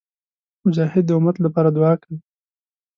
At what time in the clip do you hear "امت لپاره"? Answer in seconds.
1.19-1.69